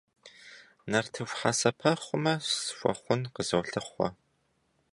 [0.91, 4.07] Нартыху хьэсэпэхъумэ схуэхъун къызолъыхъуэ.